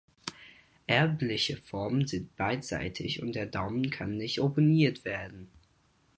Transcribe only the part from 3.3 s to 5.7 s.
der Daumen kann nicht opponiert werden.